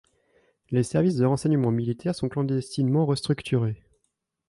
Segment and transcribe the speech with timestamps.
[0.71, 3.83] Les services de renseignements militaires sont clandestinement restructurés.